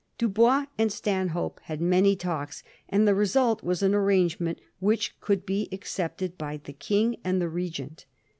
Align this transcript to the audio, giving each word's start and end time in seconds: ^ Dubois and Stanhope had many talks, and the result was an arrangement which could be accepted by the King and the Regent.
^ 0.15 0.17
Dubois 0.17 0.65
and 0.79 0.91
Stanhope 0.91 1.59
had 1.65 1.79
many 1.79 2.15
talks, 2.15 2.63
and 2.89 3.07
the 3.07 3.13
result 3.13 3.63
was 3.63 3.83
an 3.83 3.93
arrangement 3.93 4.59
which 4.79 5.15
could 5.19 5.45
be 5.45 5.69
accepted 5.71 6.39
by 6.39 6.57
the 6.57 6.73
King 6.73 7.17
and 7.23 7.39
the 7.39 7.49
Regent. 7.49 8.07